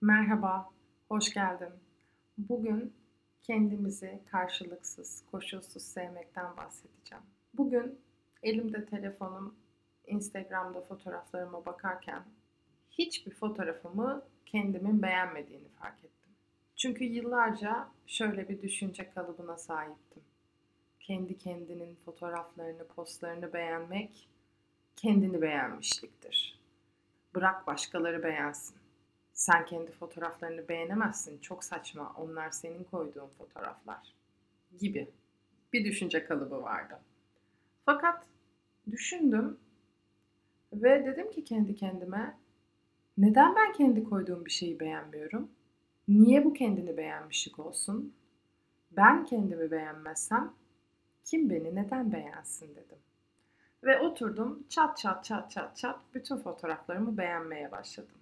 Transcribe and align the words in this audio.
Merhaba, 0.00 0.70
hoş 1.08 1.34
geldin. 1.34 1.72
Bugün 2.38 2.92
kendimizi 3.42 4.20
karşılıksız, 4.30 5.24
koşulsuz 5.30 5.82
sevmekten 5.82 6.56
bahsedeceğim. 6.56 7.24
Bugün 7.54 8.00
elimde 8.42 8.86
telefonum, 8.86 9.54
Instagram'da 10.06 10.80
fotoğraflarıma 10.80 11.66
bakarken 11.66 12.22
hiçbir 12.90 13.34
fotoğrafımı 13.34 14.22
kendimin 14.46 15.02
beğenmediğini 15.02 15.68
fark 15.68 15.98
ettim. 16.04 16.32
Çünkü 16.76 17.04
yıllarca 17.04 17.88
şöyle 18.06 18.48
bir 18.48 18.62
düşünce 18.62 19.10
kalıbına 19.10 19.56
sahiptim. 19.56 20.22
Kendi 21.00 21.38
kendinin 21.38 21.94
fotoğraflarını, 21.94 22.86
postlarını 22.86 23.52
beğenmek 23.52 24.28
kendini 24.96 25.42
beğenmişliktir. 25.42 26.60
Bırak 27.34 27.66
başkaları 27.66 28.22
beğensin 28.22 28.85
sen 29.36 29.66
kendi 29.66 29.92
fotoğraflarını 29.92 30.68
beğenemezsin. 30.68 31.38
Çok 31.38 31.64
saçma. 31.64 32.14
Onlar 32.18 32.50
senin 32.50 32.84
koyduğun 32.84 33.28
fotoğraflar 33.28 34.14
gibi 34.78 35.10
bir 35.72 35.84
düşünce 35.84 36.24
kalıbı 36.24 36.62
vardı. 36.62 37.00
Fakat 37.84 38.26
düşündüm 38.90 39.60
ve 40.72 41.04
dedim 41.04 41.30
ki 41.30 41.44
kendi 41.44 41.74
kendime 41.74 42.38
neden 43.18 43.56
ben 43.56 43.72
kendi 43.72 44.04
koyduğum 44.04 44.44
bir 44.44 44.50
şeyi 44.50 44.80
beğenmiyorum? 44.80 45.50
Niye 46.08 46.44
bu 46.44 46.52
kendini 46.52 46.96
beğenmişlik 46.96 47.58
olsun? 47.58 48.14
Ben 48.90 49.24
kendimi 49.24 49.70
beğenmezsem 49.70 50.54
kim 51.24 51.50
beni 51.50 51.74
neden 51.74 52.12
beğensin 52.12 52.74
dedim. 52.74 52.98
Ve 53.84 54.00
oturdum 54.00 54.66
çat 54.68 54.98
çat 54.98 55.24
çat 55.24 55.50
çat 55.50 55.76
çat 55.76 56.00
bütün 56.14 56.36
fotoğraflarımı 56.36 57.18
beğenmeye 57.18 57.72
başladım. 57.72 58.16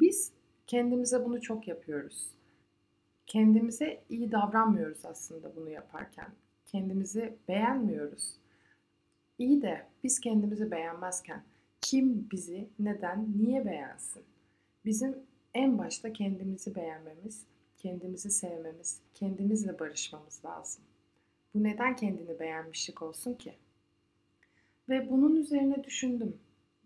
Biz 0.00 0.32
kendimize 0.66 1.24
bunu 1.24 1.40
çok 1.40 1.68
yapıyoruz. 1.68 2.30
Kendimize 3.26 4.04
iyi 4.08 4.32
davranmıyoruz 4.32 5.04
aslında 5.04 5.56
bunu 5.56 5.70
yaparken. 5.70 6.28
Kendimizi 6.66 7.36
beğenmiyoruz. 7.48 8.36
İyi 9.38 9.62
de 9.62 9.86
biz 10.04 10.20
kendimizi 10.20 10.70
beğenmezken 10.70 11.44
kim 11.80 12.30
bizi 12.30 12.68
neden, 12.78 13.28
niye 13.36 13.66
beğensin? 13.66 14.22
Bizim 14.84 15.16
en 15.54 15.78
başta 15.78 16.12
kendimizi 16.12 16.74
beğenmemiz, 16.74 17.46
kendimizi 17.78 18.30
sevmemiz, 18.30 19.00
kendimizle 19.14 19.78
barışmamız 19.78 20.44
lazım. 20.44 20.84
Bu 21.54 21.62
neden 21.62 21.96
kendini 21.96 22.40
beğenmişlik 22.40 23.02
olsun 23.02 23.34
ki? 23.34 23.54
Ve 24.88 25.10
bunun 25.10 25.36
üzerine 25.36 25.84
düşündüm. 25.84 26.36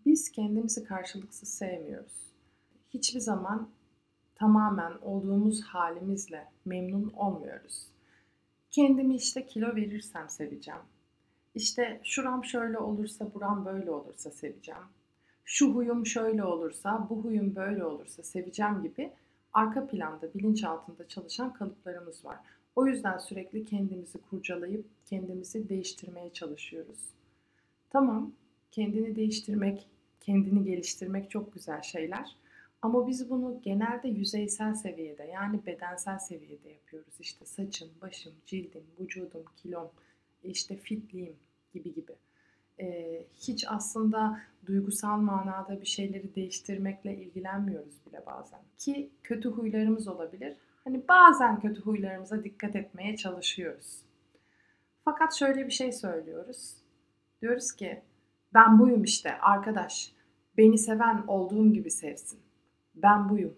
Biz 0.05 0.31
kendimizi 0.31 0.83
karşılıksız 0.83 1.49
sevmiyoruz 1.49 2.28
hiçbir 2.89 3.19
zaman 3.19 3.69
tamamen 4.35 4.93
olduğumuz 5.01 5.63
halimizle 5.63 6.47
memnun 6.65 7.09
olmuyoruz. 7.09 7.87
Kendimi 8.71 9.15
işte 9.15 9.45
kilo 9.45 9.75
verirsem 9.75 10.29
seveceğim. 10.29 10.81
İşte 11.55 12.01
şuram 12.03 12.45
şöyle 12.45 12.77
olursa 12.77 13.33
buram 13.33 13.65
böyle 13.65 13.91
olursa 13.91 14.31
seveceğim. 14.31 14.83
Şu 15.45 15.73
huyum 15.73 16.05
şöyle 16.05 16.43
olursa 16.43 17.07
bu 17.09 17.23
huyum 17.23 17.55
böyle 17.55 17.85
olursa 17.85 18.23
seveceğim 18.23 18.83
gibi 18.83 19.11
arka 19.53 19.87
planda 19.87 20.33
bilinç 20.33 20.63
altında 20.63 21.07
çalışan 21.07 21.53
kalıplarımız 21.53 22.25
var. 22.25 22.37
O 22.75 22.87
yüzden 22.87 23.17
sürekli 23.17 23.65
kendimizi 23.65 24.17
kurcalayıp 24.17 24.85
kendimizi 25.05 25.69
değiştirmeye 25.69 26.33
çalışıyoruz. 26.33 26.99
Tamam, 27.89 28.31
kendini 28.71 29.15
değiştirmek, 29.15 29.87
kendini 30.19 30.63
geliştirmek 30.63 31.31
çok 31.31 31.53
güzel 31.53 31.81
şeyler. 31.81 32.35
Ama 32.81 33.07
biz 33.07 33.29
bunu 33.29 33.61
genelde 33.61 34.07
yüzeysel 34.07 34.73
seviyede 34.73 35.23
yani 35.23 35.65
bedensel 35.65 36.19
seviyede 36.19 36.69
yapıyoruz. 36.69 37.13
İşte 37.19 37.45
saçım, 37.45 37.89
başım, 38.01 38.33
cildim, 38.45 38.83
vücudum, 38.99 39.45
kilom, 39.55 39.91
işte 40.43 40.75
fitliğim 40.75 41.35
gibi 41.73 41.93
gibi. 41.93 42.15
Ee, 42.79 43.25
hiç 43.33 43.65
aslında 43.67 44.41
duygusal 44.65 45.17
manada 45.17 45.81
bir 45.81 45.85
şeyleri 45.85 46.35
değiştirmekle 46.35 47.15
ilgilenmiyoruz 47.15 48.05
bile 48.05 48.25
bazen. 48.25 48.59
Ki 48.77 49.09
kötü 49.23 49.49
huylarımız 49.49 50.07
olabilir. 50.07 50.57
Hani 50.83 51.07
bazen 51.07 51.59
kötü 51.59 51.81
huylarımıza 51.81 52.43
dikkat 52.43 52.75
etmeye 52.75 53.17
çalışıyoruz. 53.17 54.01
Fakat 55.05 55.35
şöyle 55.35 55.65
bir 55.65 55.71
şey 55.71 55.91
söylüyoruz. 55.91 56.75
Diyoruz 57.41 57.71
ki 57.71 58.01
ben 58.53 58.79
buyum 58.79 59.03
işte 59.03 59.37
arkadaş. 59.37 60.11
Beni 60.57 60.77
seven 60.77 61.23
olduğum 61.27 61.73
gibi 61.73 61.91
sevsin 61.91 62.39
ben 63.01 63.29
buyum. 63.29 63.55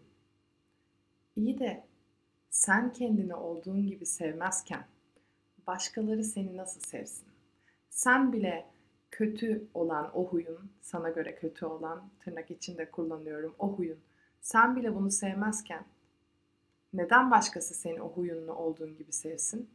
İyi 1.35 1.59
de 1.59 1.83
sen 2.49 2.93
kendini 2.93 3.35
olduğun 3.35 3.87
gibi 3.87 4.05
sevmezken 4.05 4.85
başkaları 5.67 6.23
seni 6.23 6.57
nasıl 6.57 6.81
sevsin? 6.81 7.27
Sen 7.89 8.33
bile 8.33 8.65
kötü 9.11 9.67
olan 9.73 10.11
o 10.17 10.25
huyun, 10.25 10.71
sana 10.81 11.09
göre 11.09 11.35
kötü 11.35 11.65
olan 11.65 12.09
tırnak 12.19 12.51
içinde 12.51 12.91
kullanıyorum 12.91 13.55
o 13.59 13.77
huyun. 13.77 13.99
Sen 14.41 14.75
bile 14.75 14.95
bunu 14.95 15.11
sevmezken 15.11 15.85
neden 16.93 17.31
başkası 17.31 17.73
seni 17.73 18.01
o 18.01 18.09
huyunlu 18.09 18.53
olduğun 18.53 18.97
gibi 18.97 19.11
sevsin? 19.11 19.69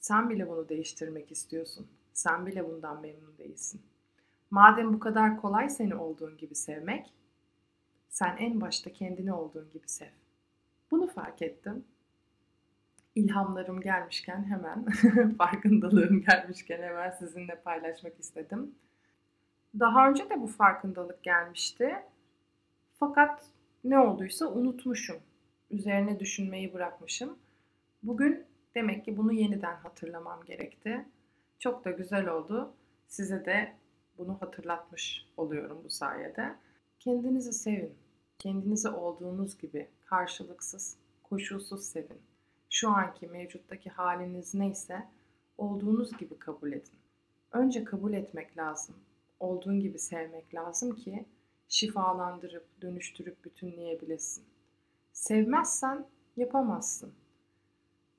Sen 0.00 0.30
bile 0.30 0.48
bunu 0.48 0.68
değiştirmek 0.68 1.32
istiyorsun. 1.32 1.86
Sen 2.12 2.46
bile 2.46 2.68
bundan 2.68 3.00
memnun 3.00 3.38
değilsin. 3.38 3.82
Madem 4.50 4.94
bu 4.94 4.98
kadar 4.98 5.40
kolay 5.40 5.70
seni 5.70 5.94
olduğun 5.94 6.36
gibi 6.36 6.54
sevmek, 6.54 7.12
sen 8.16 8.36
en 8.36 8.60
başta 8.60 8.92
kendini 8.92 9.32
olduğun 9.32 9.70
gibi 9.72 9.88
sev. 9.88 10.10
Bunu 10.90 11.06
fark 11.06 11.42
ettim. 11.42 11.84
İlhamlarım 13.14 13.80
gelmişken 13.80 14.44
hemen, 14.44 14.86
farkındalığım 15.38 16.20
gelmişken 16.20 16.82
hemen 16.82 17.10
sizinle 17.10 17.60
paylaşmak 17.60 18.20
istedim. 18.20 18.74
Daha 19.78 20.08
önce 20.08 20.30
de 20.30 20.40
bu 20.40 20.46
farkındalık 20.46 21.22
gelmişti. 21.22 21.96
Fakat 22.94 23.46
ne 23.84 23.98
olduysa 23.98 24.46
unutmuşum. 24.46 25.16
Üzerine 25.70 26.20
düşünmeyi 26.20 26.74
bırakmışım. 26.74 27.38
Bugün 28.02 28.44
demek 28.74 29.04
ki 29.04 29.16
bunu 29.16 29.32
yeniden 29.32 29.76
hatırlamam 29.76 30.44
gerekti. 30.44 31.04
Çok 31.58 31.84
da 31.84 31.90
güzel 31.90 32.28
oldu. 32.28 32.74
Size 33.06 33.44
de 33.44 33.72
bunu 34.18 34.40
hatırlatmış 34.40 35.26
oluyorum 35.36 35.80
bu 35.84 35.90
sayede. 35.90 36.54
Kendinizi 37.00 37.52
sevin. 37.52 38.05
Kendinizi 38.38 38.88
olduğunuz 38.88 39.58
gibi 39.58 39.88
karşılıksız, 40.04 40.96
koşulsuz 41.22 41.84
sevin. 41.84 42.20
Şu 42.70 42.90
anki 42.90 43.26
mevcuttaki 43.26 43.90
haliniz 43.90 44.54
neyse 44.54 45.08
olduğunuz 45.58 46.16
gibi 46.18 46.38
kabul 46.38 46.72
edin. 46.72 46.98
Önce 47.52 47.84
kabul 47.84 48.12
etmek 48.12 48.58
lazım. 48.58 48.94
Olduğun 49.40 49.80
gibi 49.80 49.98
sevmek 49.98 50.54
lazım 50.54 50.94
ki 50.94 51.24
şifalandırıp, 51.68 52.66
dönüştürüp 52.82 53.44
bütünleyebilesin. 53.44 54.44
Sevmezsen 55.12 56.06
yapamazsın. 56.36 57.12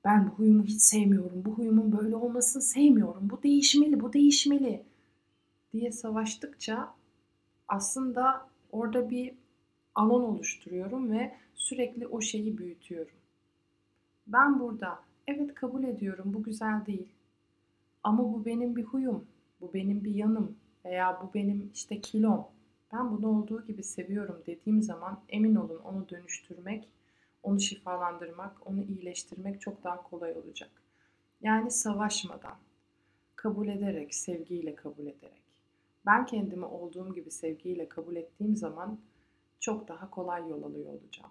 Ben 0.04 0.26
bu 0.26 0.30
huyumu 0.30 0.64
hiç 0.64 0.82
sevmiyorum, 0.82 1.44
bu 1.44 1.50
huyumun 1.50 1.98
böyle 1.98 2.16
olmasını 2.16 2.62
sevmiyorum, 2.62 3.30
bu 3.30 3.42
değişmeli, 3.42 4.00
bu 4.00 4.12
değişmeli 4.12 4.84
diye 5.72 5.92
savaştıkça 5.92 6.94
aslında 7.68 8.48
orada 8.72 9.10
bir 9.10 9.34
alan 9.98 10.24
oluşturuyorum 10.24 11.12
ve 11.12 11.34
sürekli 11.54 12.06
o 12.06 12.20
şeyi 12.20 12.58
büyütüyorum. 12.58 13.14
Ben 14.26 14.60
burada 14.60 14.98
evet 15.26 15.54
kabul 15.54 15.84
ediyorum 15.84 16.34
bu 16.34 16.42
güzel 16.42 16.86
değil. 16.86 17.08
Ama 18.02 18.32
bu 18.32 18.44
benim 18.44 18.76
bir 18.76 18.84
huyum, 18.84 19.24
bu 19.60 19.74
benim 19.74 20.04
bir 20.04 20.14
yanım 20.14 20.56
veya 20.84 21.20
bu 21.22 21.34
benim 21.34 21.70
işte 21.74 22.00
kilom. 22.00 22.46
Ben 22.92 23.10
bunu 23.10 23.28
olduğu 23.28 23.66
gibi 23.66 23.82
seviyorum 23.82 24.42
dediğim 24.46 24.82
zaman 24.82 25.20
emin 25.28 25.54
olun 25.54 25.78
onu 25.84 26.08
dönüştürmek, 26.08 26.88
onu 27.42 27.60
şifalandırmak, 27.60 28.66
onu 28.66 28.82
iyileştirmek 28.82 29.60
çok 29.60 29.84
daha 29.84 30.02
kolay 30.02 30.32
olacak. 30.32 30.70
Yani 31.40 31.70
savaşmadan, 31.70 32.56
kabul 33.36 33.68
ederek, 33.68 34.14
sevgiyle 34.14 34.74
kabul 34.74 35.06
ederek. 35.06 35.42
Ben 36.06 36.26
kendimi 36.26 36.64
olduğum 36.64 37.14
gibi 37.14 37.30
sevgiyle 37.30 37.88
kabul 37.88 38.16
ettiğim 38.16 38.56
zaman 38.56 38.98
çok 39.60 39.88
daha 39.88 40.10
kolay 40.10 40.48
yol 40.48 40.62
alıyor 40.62 40.92
olacağım. 40.92 41.30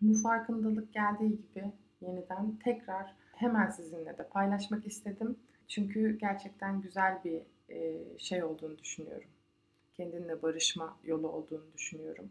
Bu 0.00 0.14
farkındalık 0.14 0.92
geldiği 0.92 1.30
gibi 1.30 1.72
yeniden 2.00 2.56
tekrar 2.64 3.14
hemen 3.32 3.70
sizinle 3.70 4.18
de 4.18 4.28
paylaşmak 4.28 4.86
istedim. 4.86 5.36
Çünkü 5.68 6.18
gerçekten 6.18 6.80
güzel 6.80 7.24
bir 7.24 7.42
e, 7.68 8.18
şey 8.18 8.44
olduğunu 8.44 8.78
düşünüyorum. 8.78 9.30
Kendinle 9.94 10.42
barışma 10.42 10.96
yolu 11.04 11.28
olduğunu 11.28 11.72
düşünüyorum. 11.74 12.30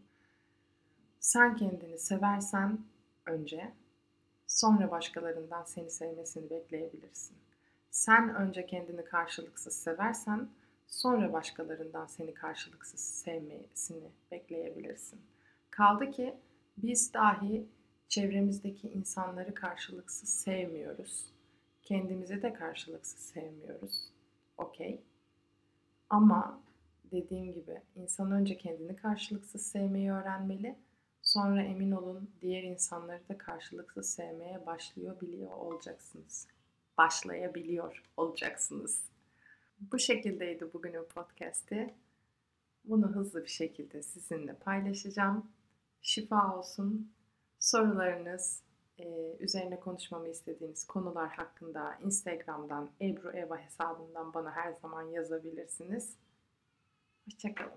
Sen 1.19 1.55
kendini 1.55 1.99
seversen 1.99 2.79
önce 3.25 3.71
sonra 4.47 4.91
başkalarından 4.91 5.63
seni 5.63 5.89
sevmesini 5.89 6.49
bekleyebilirsin. 6.49 7.37
Sen 7.91 8.35
önce 8.35 8.65
kendini 8.65 9.05
karşılıksız 9.05 9.73
seversen 9.73 10.49
Sonra 10.87 11.33
başkalarından 11.33 12.05
seni 12.05 12.33
karşılıksız 12.33 12.99
sevmesini 12.99 14.11
bekleyebilirsin. 14.31 15.21
Kaldı 15.69 16.11
ki 16.11 16.35
Biz 16.77 17.13
dahi 17.13 17.65
çevremizdeki 18.09 18.89
insanları 18.89 19.53
karşılıksız 19.53 20.29
sevmiyoruz. 20.29 21.25
Kendimizi 21.83 22.41
de 22.41 22.53
karşılıksız 22.53 23.19
sevmiyoruz. 23.19 24.09
Okey. 24.57 25.01
Ama 26.09 26.61
dediğim 27.11 27.53
gibi 27.53 27.81
insan 27.95 28.31
önce 28.31 28.57
kendini 28.57 28.95
karşılıksız 28.95 29.65
sevmeyi 29.65 30.11
öğrenmeli. 30.11 30.75
Sonra 31.21 31.63
emin 31.63 31.91
olun 31.91 32.31
diğer 32.41 32.63
insanları 32.63 33.29
da 33.29 33.37
karşılıksız 33.37 34.09
sevmeye 34.09 34.65
başlıyor 34.65 35.21
biliyor 35.21 35.51
olacaksınız. 35.51 36.47
Başlayabiliyor 36.97 38.03
olacaksınız. 38.17 39.03
Bu 39.81 39.99
şekildeydi 39.99 40.73
bugünün 40.73 41.03
podcast'i. 41.03 41.93
Bunu 42.85 43.07
hızlı 43.07 43.43
bir 43.43 43.49
şekilde 43.49 44.03
sizinle 44.03 44.53
paylaşacağım. 44.53 45.51
Şifa 46.01 46.57
olsun. 46.57 47.11
Sorularınız, 47.59 48.63
e, 48.99 49.35
üzerine 49.39 49.79
konuşmamı 49.79 50.29
istediğiniz 50.29 50.87
konular 50.87 51.29
hakkında 51.29 51.95
Instagram'dan 51.95 52.89
Ebru 53.01 53.31
Eva 53.31 53.57
hesabından 53.57 54.33
bana 54.33 54.51
her 54.51 54.73
zaman 54.73 55.01
yazabilirsiniz. 55.01 56.15
Hoşçakalın. 57.25 57.71